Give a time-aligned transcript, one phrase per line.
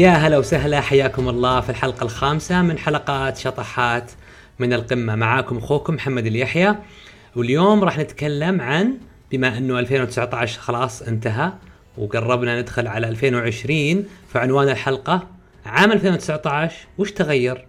[0.00, 4.12] يا هلا وسهلا حياكم الله في الحلقة الخامسة من حلقات شطحات
[4.58, 6.76] من القمة معاكم أخوكم محمد اليحيى
[7.36, 8.94] واليوم راح نتكلم عن
[9.30, 11.52] بما أنه 2019 خلاص انتهى
[11.98, 15.28] وقربنا ندخل على 2020 فعنوان الحلقة
[15.66, 17.66] عام 2019 وش تغير؟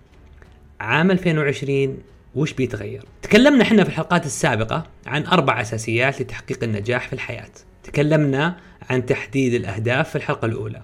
[0.80, 1.98] عام 2020
[2.36, 7.52] وش بيتغير؟ تكلمنا إحنا في الحلقات السابقة عن أربع أساسيات لتحقيق النجاح في الحياة
[7.84, 8.56] تكلمنا
[8.90, 10.82] عن تحديد الأهداف في الحلقة الأولى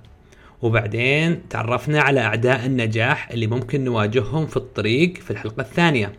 [0.61, 6.13] وبعدين تعرفنا على أعداء النجاح اللي ممكن نواجههم في الطريق في الحلقة الثانية.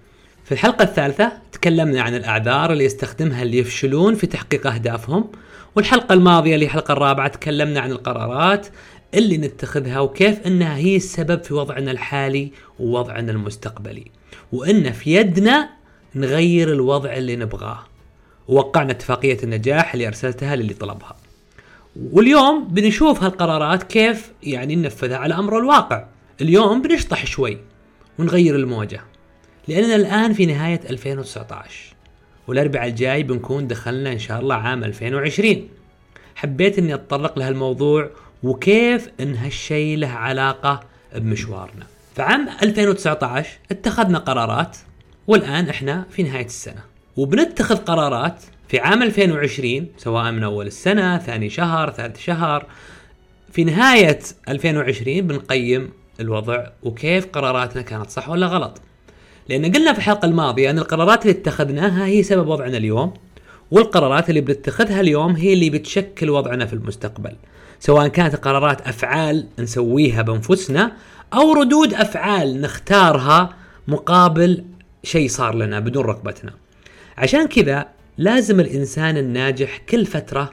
[0.44, 5.30] في الحلقة الثالثة تكلمنا عن الأعذار اللي يستخدمها اللي يفشلون في تحقيق أهدافهم
[5.76, 8.66] والحلقة الماضية اللي الحلقة الرابعة تكلمنا عن القرارات
[9.14, 14.10] اللي نتخذها وكيف إنها هي السبب في وضعنا الحالي ووضعنا المستقبلي.
[14.52, 15.68] وإن في يدنا
[16.14, 17.78] نغير الوضع اللي نبغاه.
[18.48, 21.16] ووقعنا اتفاقية النجاح اللي أرسلتها للي طلبها.
[21.98, 26.04] واليوم بنشوف هالقرارات كيف يعني ننفذها على أمر الواقع.
[26.40, 27.58] اليوم بنشطح شوي
[28.18, 29.00] ونغير الموجة
[29.68, 31.94] لأننا الآن في نهاية 2019
[32.46, 35.68] والأربعاء الجاي بنكون دخلنا إن شاء الله عام 2020
[36.34, 38.10] حبيت أني أتطرق لهالموضوع
[38.42, 40.80] وكيف أن هالشيء له علاقة
[41.14, 41.86] بمشوارنا.
[42.14, 44.76] فعام 2019 اتخذنا قرارات
[45.26, 46.80] والآن إحنا في نهاية السنة
[47.16, 52.66] وبنتخذ قرارات في عام 2020 سواء من أول السنة ثاني شهر ثالث شهر
[53.52, 58.80] في نهاية 2020 بنقيم الوضع وكيف قراراتنا كانت صح ولا غلط.
[59.48, 63.14] لأن قلنا في الحلقة الماضية أن القرارات اللي اتخذناها هي سبب وضعنا اليوم
[63.70, 67.32] والقرارات اللي بنتخذها اليوم هي اللي بتشكل وضعنا في المستقبل.
[67.80, 70.92] سواء كانت قرارات أفعال نسويها بأنفسنا
[71.34, 73.54] أو ردود أفعال نختارها
[73.88, 74.64] مقابل
[75.02, 76.52] شيء صار لنا بدون رغبتنا
[77.18, 80.50] عشان كذا لازم الإنسان الناجح كل فترة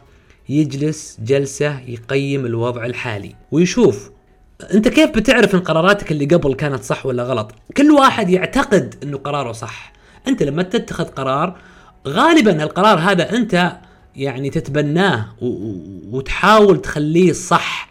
[0.49, 4.11] يجلس جلسة يقيم الوضع الحالي ويشوف
[4.73, 9.17] أنت كيف بتعرف إن قراراتك اللي قبل كانت صح ولا غلط؟ كل واحد يعتقد إنه
[9.17, 9.93] قراره صح.
[10.27, 11.57] أنت لما تتخذ قرار
[12.07, 13.77] غالبا القرار هذا أنت
[14.15, 15.25] يعني تتبناه
[16.11, 17.89] وتحاول تخليه صح.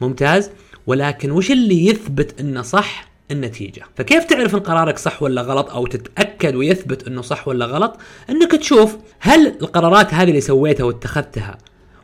[0.00, 0.50] ممتاز؟
[0.86, 3.82] ولكن وش اللي يثبت إنه صح؟ النتيجة.
[3.96, 7.96] فكيف تعرف إن قرارك صح ولا غلط أو تتأكد ويثبت إنه صح ولا غلط؟
[8.30, 11.58] إنك تشوف هل القرارات هذه اللي سويتها واتخذتها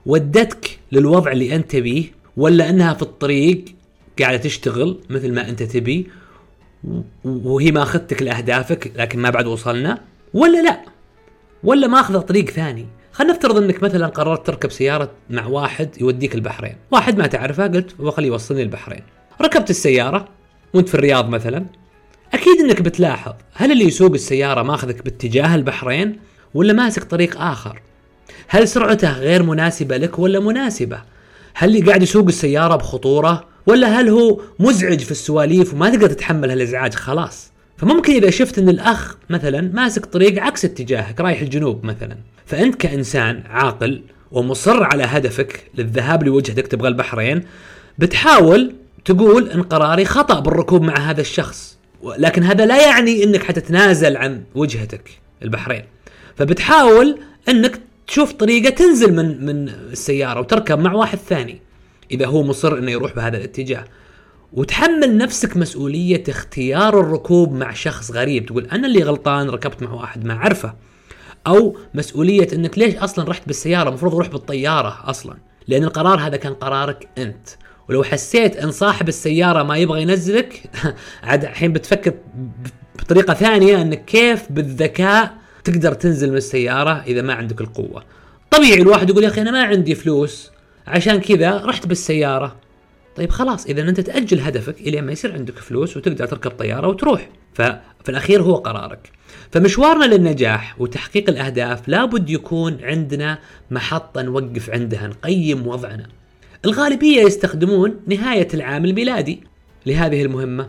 [0.07, 2.05] ودتك للوضع اللي أنت بيه
[2.37, 3.65] ولا إنها في الطريق
[4.21, 6.07] قاعدة تشتغل مثل ما أنت تبي
[7.25, 10.01] وهي ماخذتك لأهدافك لكن ما بعد وصلنا؟
[10.35, 10.81] ولا لا؟
[11.65, 16.77] ولا ماخذه طريق ثاني؟ خلينا نفترض إنك مثلا قررت تركب سيارة مع واحد يوديك البحرين.
[16.91, 19.03] واحد ما تعرفه قلت وخليه يوصلني البحرين.
[19.43, 20.29] ركبت السيارة
[20.75, 21.67] وانت في الرياض مثلا
[22.35, 26.19] أكيد إنك بتلاحظ هل اللي يسوق السيارة ماخذك باتجاه البحرين
[26.55, 27.83] ولا ماسك طريق آخر؟
[28.49, 31.03] هل سرعته غير مناسبة لك ولا مناسبة؟
[31.55, 36.51] هل اللي قاعد يسوق السيارة بخطورة ولا هل هو مزعج في السواليف وما تقدر تتحمل
[36.51, 37.53] هالإزعاج؟ خلاص.
[37.77, 42.17] فممكن إذا شفت إن الأخ مثلا ماسك طريق عكس اتجاهك رايح الجنوب مثلا
[42.47, 47.43] فأنت كإنسان عاقل ومصر على هدفك للذهاب لوجهتك تبغى البحرين
[47.99, 48.75] بتحاول
[49.05, 51.79] تقول إن قراري خطأ بالركوب مع هذا الشخص.
[52.19, 55.11] لكن هذا لا يعني إنك حتتنازل عن وجهتك
[55.43, 55.85] البحرين.
[56.37, 57.19] فبتحاول
[57.49, 61.61] إنك تشوف طريقة تنزل من من السيارة وتركب مع واحد ثاني
[62.11, 63.85] إذا هو مصر إنه يروح بهذا الاتجاه.
[64.53, 68.47] وتحمل نفسك مسؤولية اختيار الركوب مع شخص غريب.
[68.47, 70.75] تقول أنا اللي غلطان ركبت مع واحد ما أعرفه.
[71.47, 75.37] أو مسؤولية أنك ليش أصلا رحت بالسيارة؟ المفروض أروح بالطيارة أصلا.
[75.69, 77.49] لأن القرار هذا كان قرارك أنت.
[77.89, 80.63] ولو حسيت أن صاحب السيارة ما يبغى ينزلك
[81.23, 82.15] عاد الحين بتفكر
[82.99, 85.35] بطريقة ثانية أنك كيف بالذكاء
[85.65, 88.05] تقدر تنزل من السيارة إذا ما عندك القوة.
[88.51, 90.51] طبيعي الواحد يقول يا أخي أنا ما عندي فلوس
[90.87, 92.57] عشان كذا رحت بالسيارة.
[93.17, 97.29] طيب خلاص إذا أنت تأجل هدفك إلى ما يصير عندك فلوس وتقدر تركب طيارة وتروح.
[97.55, 99.11] ففي الأخير هو قرارك.
[99.51, 103.39] فمشوارنا للنجاح وتحقيق الأهداف لابد يكون عندنا
[103.71, 106.22] محطه نوقف عندها نقيم وضعنا.
[106.65, 109.41] الغالبية يستخدمون نهاية العام الميلادي
[109.87, 110.69] لهذه المهمة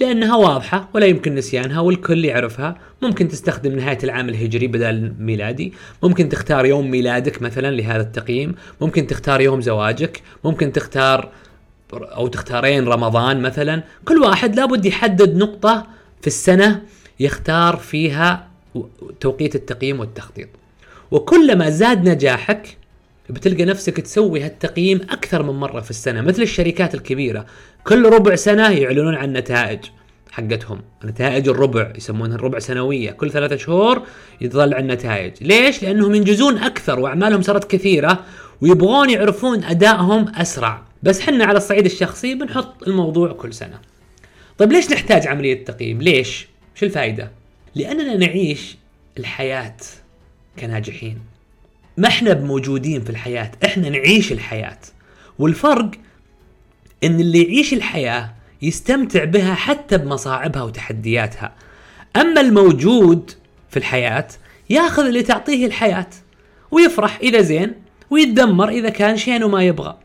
[0.00, 2.78] لأنها واضحة ولا يمكن نسيانها والكل يعرفها.
[3.02, 8.54] ممكن تستخدم نهاية العام الهجري بدل الميلادي ممكن تختار يوم ميلادك مثلا لهذا التقييم.
[8.80, 10.22] ممكن تختار يوم زواجك.
[10.44, 11.30] ممكن تختار
[11.92, 13.82] أو تختارين رمضان مثلا.
[14.04, 15.86] كل واحد لابد يحدد نقطة
[16.20, 16.82] في السنة
[17.20, 18.48] يختار فيها
[19.20, 20.48] توقيت التقييم والتخطيط.
[21.10, 22.76] وكلما زاد نجاحك
[23.30, 27.46] بتلقى نفسك تسوي هالتقييم أكثر من مرة في السنة مثل الشركات الكبيرة.
[27.84, 29.78] كل ربع سنة يعلنون عن نتائج
[30.30, 30.80] حقتهم.
[31.04, 33.10] نتائج الربع يسمونها الربع سنوية.
[33.10, 34.02] كل ثلاثة شهور
[34.40, 38.24] يطلع النتائج ليش؟ لأنهم ينجزون أكثر وأعمالهم صارت كثيرة
[38.60, 40.82] ويبغون يعرفون أدائهم أسرع.
[41.02, 43.80] بس حنا على الصعيد الشخصي بنحط الموضوع كل سنة.
[44.58, 47.30] طيب ليش نحتاج عملية تقييم؟ ليش؟ شو الفائده
[47.74, 48.76] لأننا نعيش
[49.18, 49.76] الحياة
[50.58, 51.18] كناجحين.
[51.98, 54.78] ما إحنا بموجودين في الحياة إحنا نعيش الحياة.
[55.38, 55.90] والفرق
[57.04, 61.54] إن اللي يعيش الحياة يستمتع بها حتى بمصاعبها وتحدياتها.
[62.16, 63.30] أما الموجود
[63.70, 64.28] في الحياة
[64.70, 66.08] ياخذ اللي تعطيه الحياة
[66.70, 67.72] ويفرح إذا زين
[68.10, 69.98] ويتدمر إذا كان شين وما يبغى.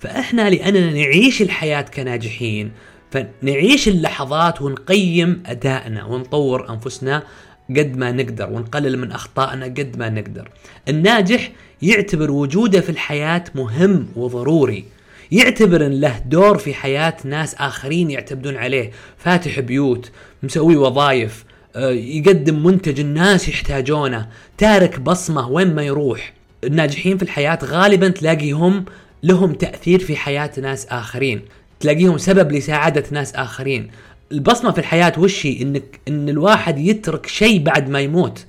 [0.00, 2.72] فإحنا لأننا نعيش الحياة كناجحين
[3.10, 7.22] فنعيش اللحظات ونقيم أدائنا ونطور أنفسنا
[7.70, 10.48] قد ما نقدر ونقلل من أخطائنا قد ما نقدر.
[10.88, 14.84] الناجح يعتبر وجوده في الحياة مهم وضروري.
[15.32, 20.10] يعتبر إن له دور في حياة ناس آخرين يعتمدون عليه، فاتح بيوت،
[20.42, 21.44] مسوي وظائف،
[21.76, 24.28] آه، يقدم منتج الناس يحتاجونه،
[24.58, 26.32] تارك بصمة وين ما يروح.
[26.64, 28.84] الناجحين في الحياة غالبا تلاقيهم
[29.22, 31.42] لهم تأثير في حياة ناس آخرين،
[31.80, 33.90] تلاقيهم سبب لسعادة ناس آخرين.
[34.32, 38.46] البصمة في الحياة وش هي؟ انك إن الواحد يترك شيء بعد ما يموت.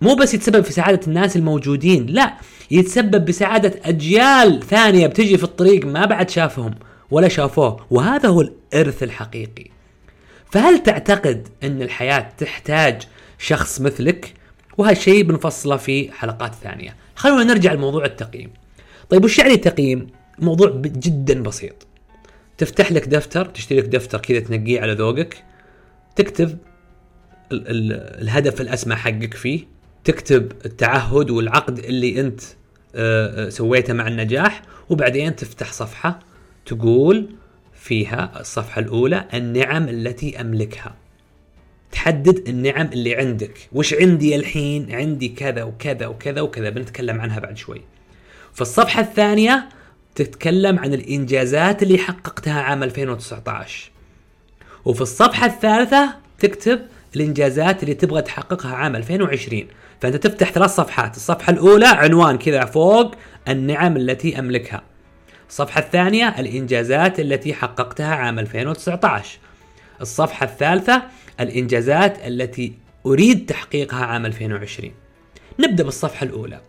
[0.00, 2.34] مو بس يتسبب في سعادة الناس الموجودين، لا
[2.70, 6.74] يتسبب بسعادة أجيال ثانية بتجي في الطريق ما بعد شافهم
[7.10, 9.66] ولا شافوه، وهذا هو الإرث الحقيقي.
[10.50, 13.02] فهل تعتقد إن الحياة تحتاج
[13.38, 14.34] شخص مثلك؟
[14.78, 16.96] وهالشيء بنفصله في حلقات ثانية.
[17.16, 18.50] خلونا نرجع لموضوع التقييم.
[19.10, 20.06] طيب وش يعني تقييم؟
[20.38, 21.86] موضوع جدا بسيط.
[22.62, 25.44] تفتح لك دفتر تشتري لك دفتر كذا تنقيه على ذوقك
[26.16, 26.58] تكتب
[27.52, 27.92] ال ال
[28.22, 29.64] الهدف الأسمى حقك فيه
[30.04, 32.40] تكتب التعهد والعقد اللي أنت
[32.94, 36.18] آه، آه، سويته مع النجاح وبعدين تفتح صفحة
[36.66, 37.28] تقول
[37.74, 40.94] فيها الصفحة الأولى النعم التي أملكها.
[41.92, 43.68] تحدد النعم اللي عندك.
[43.72, 47.82] وش عندي الحين؟ عندي كذا وكذا وكذا وكذا بنتكلم عنها بعد شوي.
[48.54, 49.68] في الصفحة الثانية
[50.14, 53.90] تتكلم عن الإنجازات اللي حققتها عام 2019
[54.84, 56.80] وفي الصفحة الثالثة تكتب
[57.16, 59.66] الإنجازات اللي تبغى تحققها عام 2020
[60.00, 63.14] فأنت تفتح ثلاث صفحات الصفحة الأولى عنوان كذا فوق
[63.48, 64.82] النعم التي أملكها.
[65.48, 69.38] الصفحة الثانية الإنجازات التي حققتها عام 2019
[70.00, 71.02] الصفحة الثالثة
[71.40, 72.72] الإنجازات التي
[73.06, 74.92] أريد تحقيقها عام 2020
[75.60, 76.60] نبدأ بالصفحة الأولى.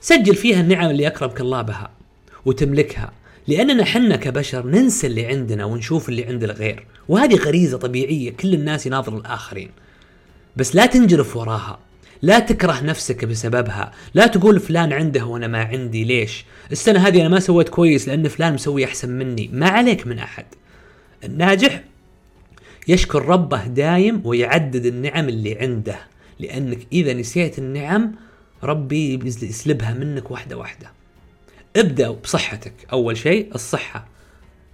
[0.00, 1.90] سجل فيها النعم اللي أكرمك الله بها.
[2.46, 3.12] وتملكها.
[3.48, 6.86] لأننا حنا كبشر ننسى اللي عندنا ونشوف اللي عند الغير.
[7.08, 9.70] وهذه غريزة طبيعية كل الناس يناظروا الآخرين.
[10.56, 11.78] بس لا تنجرف وراها.
[12.22, 13.92] لا تكره نفسك بسببها.
[14.14, 18.28] لا تقول فلان عنده وأنا ما عندي ليش؟ السنة هذه أنا ما سويت كويس لأن
[18.28, 19.50] فلان مسوي أحسن مني.
[19.52, 20.46] ما عليك من أحد.
[21.24, 21.84] الناجح
[22.88, 25.98] يشكر ربه دايم ويعدد النعم اللي عنده.
[26.40, 28.12] لأنك إذا نسيت النعم
[28.62, 31.03] ربي يسلبها منك واحدة واحدة.
[31.76, 32.72] ابدأ بصحتك.
[32.92, 34.06] أول شيء الصحة.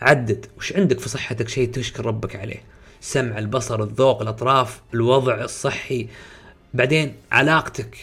[0.01, 0.47] عدد.
[0.59, 2.63] وش عندك في صحتك شيء تشكر ربك عليه؟
[3.01, 6.09] السمع البصر الذوق الأطراف الوضع الصحي.
[6.75, 7.97] بعدين علاقتك.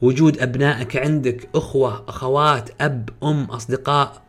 [0.00, 1.48] وجود أبنائك عندك.
[1.54, 4.22] أخوة أخوات أب أم أصدقاء.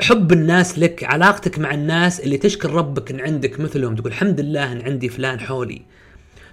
[0.00, 3.96] حب الناس لك علاقتك مع الناس اللي تشكر ربك إن عندك مثلهم.
[3.96, 5.82] تقول الحمد لله إن عندي فلان حولي.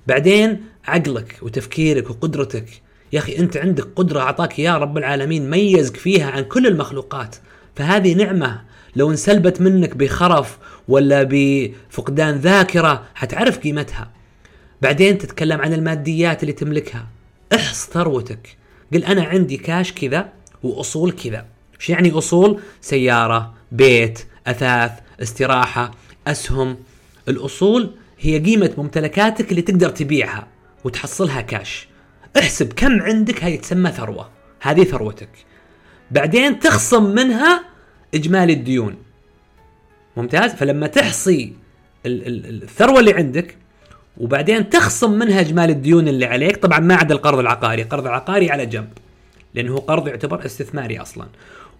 [0.08, 2.82] بعدين عقلك وتفكيرك وقدرتك.
[3.14, 7.36] يا أخي أنت عندك قدرة أعطاك يا رب العالمين ميزك فيها عن كل المخلوقات.
[7.76, 8.62] فهذه نعمة
[8.96, 14.12] لو انسلبت منك بخرف ولا بفقدان ذاكرة حتعرف قيمتها.
[14.82, 17.08] بعدين تتكلم عن الماديات اللي تملكها.
[17.56, 18.58] احص ثروتك.
[18.94, 20.30] قل أنا عندي كاش كذا
[20.64, 21.46] وأصول كذا.
[21.80, 25.92] إيش يعني أصول؟ سيارة بيت أثاث استراحة
[26.28, 26.78] أسهم.
[27.28, 30.48] الأصول هي قيمة ممتلكاتك اللي تقدر تبيعها
[30.84, 31.88] وتحصلها كاش.
[32.38, 34.30] احسب كم عندك هاي تسمى ثروة.
[34.62, 35.30] هذه ثروتك.
[36.12, 37.64] بعدين تخصم منها
[38.16, 38.96] إجمالي الديون.
[40.18, 41.54] ممتاز؟ فلما تحصي
[42.06, 43.58] الثروة اللي عندك
[44.18, 47.82] وبعدين تخصم منها إجمالي الديون اللي عليك طبعا ما عدا القرض العقاري.
[47.82, 48.90] القرض العقاري على جنب
[49.54, 51.28] لأنه قرض يعتبر استثماري أصلا.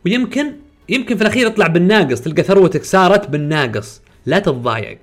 [0.06, 0.54] ويمكن
[0.90, 4.02] يمكن في الأخير يطلع بالناقص تلقى ثروتك صارت بالناقص.
[4.26, 5.00] لا تتضايق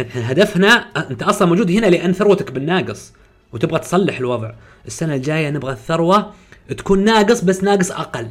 [0.00, 0.68] إحنا هدفنا
[1.10, 3.12] أنت أصلا موجود هنا لأن ثروتك بالناقص.
[3.54, 4.52] وتبغى تصلح الوضع.
[4.86, 6.32] السنة الجاية نبغى الثروة
[6.78, 8.30] تكون ناقص بس ناقص أقل.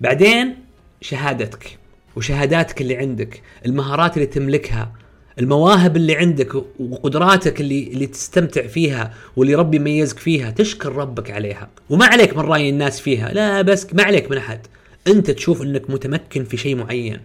[0.00, 0.56] بعدين
[1.00, 1.78] شهادتك
[2.16, 4.92] وشهاداتك اللي عندك المهارات اللي تملكها
[5.38, 11.68] المواهب اللي عندك وقدراتك اللي اللي تستمتع فيها واللي ربي ميزك فيها تشكر ربك عليها.
[11.90, 14.60] وما عليك من رأي الناس فيها لا بس ما عليك من أحد.
[15.06, 17.20] أنت تشوف إنك متمكن في شيء معين.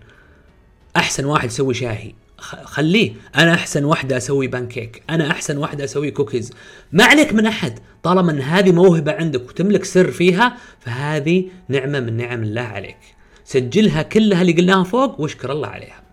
[0.96, 2.12] أحسن واحد يسوي شاهي.
[2.42, 3.14] خليه.
[3.36, 6.54] أنا أحسن واحدة أسوي بانكيك أنا أحسن واحدة أسوي كوكيز
[6.92, 7.80] ما عليك من أحد.
[8.04, 12.98] طالما إن هذه موهبة عندك وتملك سر فيها فهذه نعمة من نعم الله عليك.
[13.46, 16.04] سجلها كلها اللي قلناها فوق واشكر الله عليها.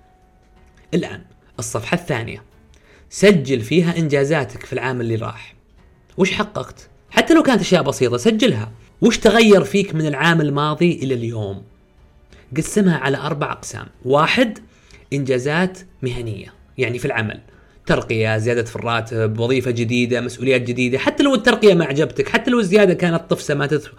[0.95, 1.23] الآن
[1.59, 2.43] الصفحة الثانية.
[3.11, 5.55] سجل فيها إنجازاتك في العام اللي راح.
[6.17, 8.73] وش حققت؟ حتى لو كانت أشياء بسيطة سجلها.
[9.01, 11.63] وش تغير فيك من العام الماضي إلى اليوم؟
[12.57, 13.87] قسمها على أربع أقسام.
[14.05, 14.59] واحد
[15.13, 17.41] إنجازات مهنية يعني في العمل.
[17.87, 22.61] ترقية زيادة في الراتب وظيفة جديدة مسؤوليات جديدة حتى لو الترقية ما عجبتك حتى لو
[22.61, 23.93] الزيادة كانت طفسة ما تدخل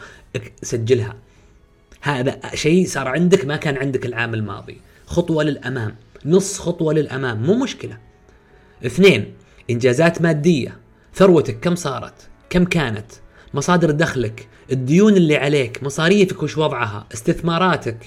[0.61, 1.15] سجلها.
[2.01, 4.77] هذا شيء صار عندك ما كان عندك العام الماضي.
[5.05, 5.95] خطوة للأمام
[6.25, 7.97] نص خطوة للأمام مو مشكلة.
[8.85, 9.33] اثنين
[9.69, 10.77] إنجازات مادية.
[11.15, 12.13] ثروتك كم صارت؟
[12.49, 13.11] كم كانت؟
[13.53, 17.97] مصادر دخلك الديون اللي عليك مصاريفك وش وضعها؟ استثماراتك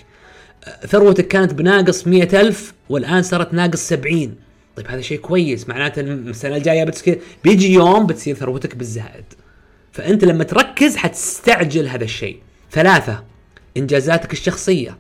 [0.86, 4.34] ثروتك كانت بناقص مئة ألف والآن صارت ناقص سبعين.
[4.76, 5.68] طيب هذا شيء كويس.
[5.68, 6.92] معناته السنة الجاية
[7.44, 9.24] بيجي يوم بتصير ثروتك بالزائد.
[9.92, 12.38] فأنت لما تركز حتستعجل هذا الشيء.
[12.72, 13.24] ثلاثة
[13.76, 14.96] إنجازاتك الشخصية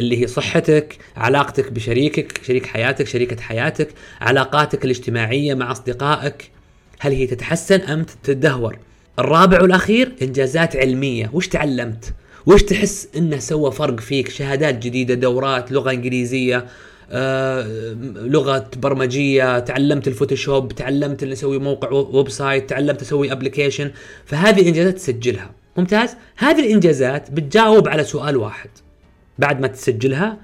[0.00, 3.88] اللي هي صحتك علاقتك بشريكك شريك حياتك شريكة حياتك
[4.20, 6.50] علاقاتك الاجتماعية مع أصدقائك.
[7.00, 8.78] هل هي تتحسن أم تتدهور؟
[9.18, 11.30] الرابع والأخير إنجازات علمية.
[11.32, 12.14] وش تعلمت؟
[12.46, 16.66] وش تحس إنه سوى فرق فيك؟ شهادات جديدة دورات لغة إنجليزية
[17.10, 17.66] آه،
[18.16, 23.90] لغة برمجية تعلمت ال Photoshop تعلمت اني أسوي موقع website تعلمت أسوي application
[24.24, 25.50] فهذه الإنجازات تسجلها.
[25.76, 28.70] ممتاز؟ هذه الإنجازات بتجاوب على سؤال واحد.
[29.38, 30.38] بعد ما تسجلها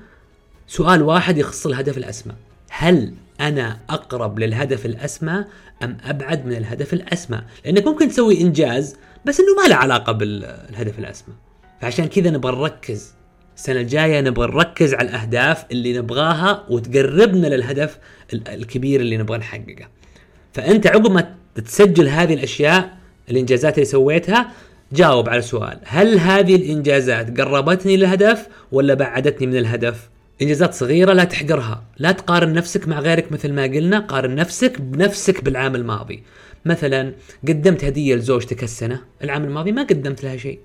[0.67, 2.33] سؤال واحد يخص الهدف الأسمى.
[2.71, 5.45] هل أنا أقرب للهدف الأسمى
[5.83, 10.99] أم أبعد من الهدف الأسمى؟ لأنك ممكن تسوي إنجاز بس إنه ما له علاقة بالهدف
[10.99, 11.35] الأسمى.
[11.81, 13.15] فعشان كذا نبغى نركز.
[13.57, 17.99] السنة الجاية نبغى نركز على الأهداف اللي نبغاها وتقربنا للهدف
[18.33, 19.89] الكبير اللي نبغى نحققه.
[20.53, 22.97] فأنت عقب ما تسجل هذه الأشياء
[23.31, 24.51] الإنجازات اللي سويتها
[24.93, 25.79] جاوب على سؤال.
[25.85, 30.09] هل هذه الإنجازات قربتني للهدف ولا بعدتني من الهدف؟
[30.43, 31.85] إنجازات صغيرة لا تحقرها.
[31.99, 36.23] لا تقارن نفسك مع غيرك مثل ما قلنا قارن نفسك بنفسك بالعام الماضي.
[36.65, 37.15] مثلا
[37.49, 40.59] قدمت هدية لزوجتك السنة العام الماضي ما قدمت لها شيء.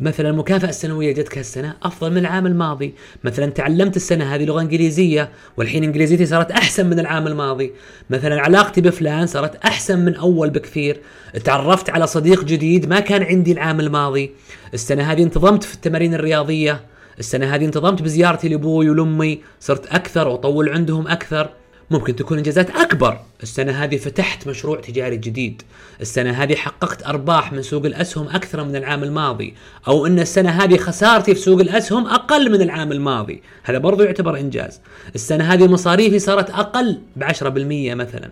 [0.00, 2.94] مثلا المكافأة السنوية جتك هالسنة أفضل من العام الماضي.
[3.24, 7.72] مثلا تعلمت السنة هذه لغة إنجليزية والحين إنجليزيتي صارت أحسن من العام الماضي.
[8.10, 11.00] مثلا علاقتي بفلان صارت أحسن من أول بكثير.
[11.44, 14.30] تعرفت على صديق جديد ما كان عندي العام الماضي.
[14.74, 16.80] السنة هذه انتظمت في التمارين الرياضية.
[17.18, 19.40] السنة هذه انتظمت بزيارتي لأبوي ولأمي.
[19.60, 21.50] صرت أكثر وأطول عندهم أكثر.
[21.90, 23.20] ممكن تكون إنجازات أكبر.
[23.42, 25.62] السنة هذه فتحت مشروع تجاري جديد.
[26.00, 29.54] السنة هذه حققت أرباح من سوق الأسهم أكثر من العام الماضي.
[29.88, 33.42] أو إن السنة هذه خسارتي في سوق الأسهم أقل من العام الماضي.
[33.62, 34.80] هذا برضو يعتبر إنجاز.
[35.14, 38.30] السنة هذه مصاريفي صارت أقل ب 10% مثلا.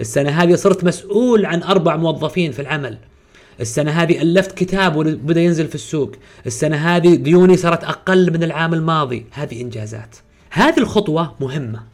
[0.00, 2.98] السنة هذه صرت مسؤول عن أربع موظفين في العمل.
[3.60, 6.12] السنة هذه ألفت كتاب وبدأ ينزل في السوق.
[6.46, 9.26] السنة هذه ديوني صارت أقل من العام الماضي.
[9.32, 10.16] هذه إنجازات.
[10.50, 11.93] هذه الخطوة مهمة.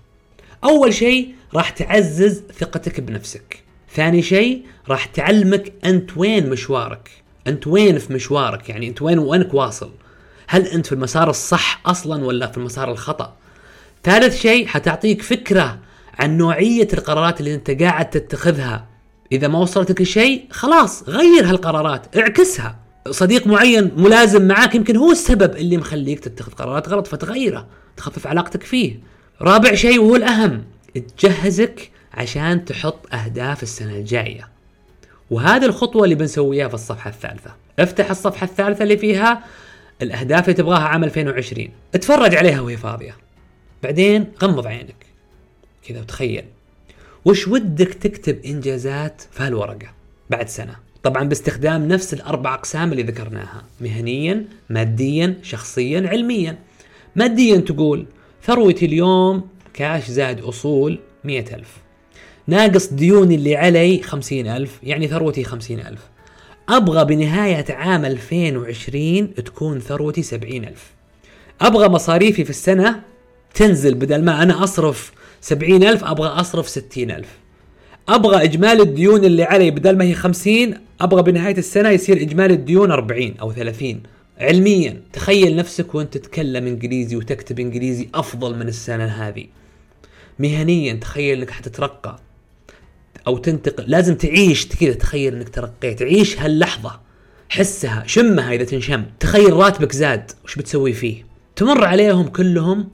[0.64, 3.62] أول شيء راح تعزز ثقتك بنفسك.
[3.94, 7.10] ثاني شيء راح تعلمك أنت وين مشوارك.
[7.46, 9.90] أنت وين في مشوارك يعني أنت وين وينك واصل.
[10.46, 13.36] هل أنت في المسار الصح أصلا ولا في المسار الخطأ؟
[14.04, 15.78] ثالث شيء حتعطيك فكرة
[16.18, 18.86] عن نوعية القرارات اللي أنت قاعد تتخذها.
[19.32, 22.78] إذا ما وصلتك الشيء خلاص غير هالقرارات اعكسها.
[23.10, 28.62] صديق معين ملازم معاك يمكن هو السبب اللي مخليك تتخذ قرارات غلط فتغيره تخفف علاقتك
[28.62, 29.00] فيه.
[29.42, 30.64] رابع شيء وهو الأهم
[31.18, 34.49] تجهزك عشان تحط أهداف السنة الجاية.
[35.30, 37.54] وهذه الخطوة اللي بنسويها في الصفحة الثالثة.
[37.78, 39.44] افتح الصفحة الثالثة اللي فيها
[40.02, 43.16] الأهداف اللي تبغاها عام 2020 اتفرج عليها وهي فاضية.
[43.82, 45.06] بعدين غمض عينك.
[45.88, 46.44] كذا وتخيل.
[47.25, 49.88] وش ودك تكتب إنجازات في هالورقة
[50.30, 53.62] بعد سنة؟ طبعا باستخدام نفس الأربع أقسام اللي ذكرناها.
[53.80, 56.59] مهنيا ماديا شخصيا علميا.
[57.16, 58.06] ماديا تقول
[58.44, 61.76] ثروتي اليوم كاش زائد أصول مئة ألف.
[62.47, 66.00] ناقص ديوني اللي علي خمسين ألف يعني ثروتي خمسين ألف.
[66.68, 70.90] أبغى بنهاية عام 2020 تكون ثروتي سبعين ألف.
[71.61, 73.02] أبغى مصاريفي في السنة
[73.54, 77.28] تنزل بدل ما أنا أصرف سبعين ألف أبغى أصرف ستين ألف.
[78.09, 82.90] أبغى إجمالي الديون اللي علي بدل ما هي خمسين أبغى بنهاية السنة يصير إجمالي الديون
[82.90, 84.02] أربعين أو ثلاثين.
[84.40, 85.02] علميا.
[85.12, 89.47] تخيل نفسك وانت تتكلم إنجليزي وتكتب إنجليزي أفضل من السنة هذه.
[90.38, 92.20] مهنيا تخيل إنك حتترقى
[93.26, 93.85] أو تنتقل.
[93.87, 96.02] لازم تعيش كذا تخيل إنك ترقيت.
[96.02, 97.00] عيش هاللحظة.
[97.49, 99.04] حسها شمها إذا تنشم.
[99.20, 100.32] تخيل راتبك زاد.
[100.44, 102.90] وش بتسوي فيه؟ تمر عليهم كلهم.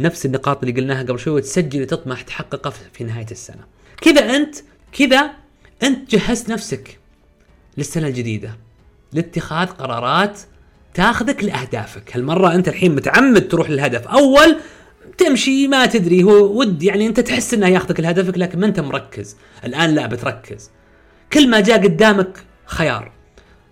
[0.00, 3.64] نفس النقاط اللي قلناها قبل شوي وتسجل تطمح تحققها في نهاية السنة.
[4.00, 4.56] كذا أنت
[4.92, 5.30] كذا
[5.82, 6.98] أنت جهزت نفسك
[7.78, 8.56] للسنة الجديدة.
[9.12, 10.40] لاتخاذ قرارات
[10.94, 12.16] تاخذك لأهدافك.
[12.16, 14.56] هالمرة أنت الحين متعمد تروح للهدف أول
[15.18, 19.36] تمشي ما تدري هو ود يعني أنت تحس إنه ياخذك لهدفك لكن ما أنت مركز.
[19.64, 20.70] الآن لا بتركز.
[21.32, 23.12] كل ما جاء قدامك خيار.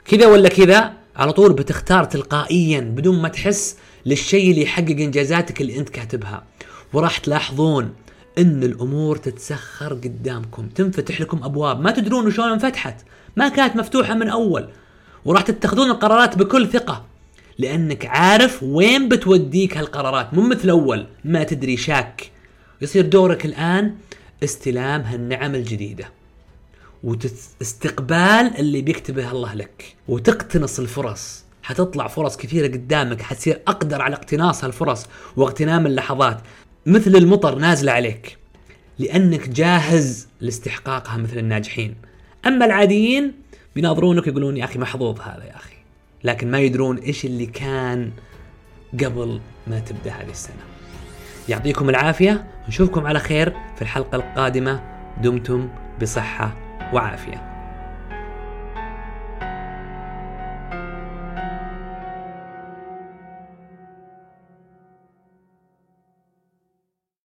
[0.05, 5.79] كذا ولا كذا على طول بتختار تلقائيا بدون ما تحس للشيء اللي يحقق إنجازاتك اللي
[5.79, 6.45] أنت كاتبها.
[6.93, 7.95] وراح تلاحظون
[8.39, 10.69] إن الأمور تتسخر قدامكم.
[10.69, 11.81] تنفتح لكم أبواب.
[11.81, 12.97] ما تدرون شلون انفتحت.
[13.37, 14.69] ما كانت مفتوحة من أول.
[15.25, 17.08] وراح تتخذون القرارات بكل ثقة.
[17.59, 20.35] لأنك عارف وين بتوديك هالقرارات.
[20.35, 22.31] مو مثل أول ما تدري شاك.
[22.81, 23.95] يصير دورك الآن
[24.45, 26.11] استلام هالنعم الجديدة.
[27.05, 29.97] واستقبال اللي بيكتبه الله لك.
[30.09, 31.45] وتقتنص الفرص.
[31.63, 33.23] حتطلع فرص كثيرة قدامك.
[33.23, 36.41] حتصير أقدر على اقتناص هالفرص واغتنام اللحظات.
[36.87, 38.39] مثل المطر نازلة عليك.
[38.99, 41.95] لأنك جاهز لاستحقاقها مثل الناجحين.
[42.47, 43.33] أما العاديين
[43.75, 45.78] بيناظرونك يقولون يا أخي محظوظ هذا يا أخي.
[46.25, 48.11] لكن ما يدرون إيش اللي كان
[49.05, 50.63] قبل ما تبدأ هذه السنة.
[51.49, 54.81] يعطيكم العافية نشوفكم على خير في الحلقة القادمة.
[55.23, 55.69] دمتم
[56.03, 56.57] بصحة
[56.93, 57.58] وعافية.